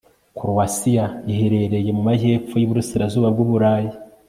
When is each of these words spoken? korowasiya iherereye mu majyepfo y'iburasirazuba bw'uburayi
korowasiya 0.37 1.05
iherereye 1.31 1.89
mu 1.97 2.01
majyepfo 2.07 2.53
y'iburasirazuba 2.57 3.27
bw'uburayi 3.33 3.91